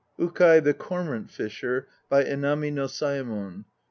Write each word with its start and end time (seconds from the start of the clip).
127 0.15 0.61
UKAI 0.63 0.63
(THE 0.65 0.73
CORMORANT 0.83 1.29
FISHER) 1.29 1.87
By 2.09 2.23
ENAMI 2.25 2.71
NO 2.71 2.87
SAYEMON 2.87 3.65
(c. 3.65 3.65